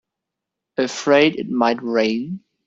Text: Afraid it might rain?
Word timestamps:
Afraid 0.79 1.35
it 1.35 1.47
might 1.47 1.79
rain? 1.83 2.43